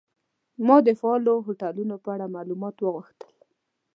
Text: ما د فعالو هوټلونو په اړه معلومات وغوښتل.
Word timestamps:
ما 0.67 0.77
د 0.87 0.89
فعالو 0.99 1.33
هوټلونو 1.45 1.95
په 2.03 2.09
اړه 2.15 2.33
معلومات 2.35 2.75
وغوښتل. 2.79 3.31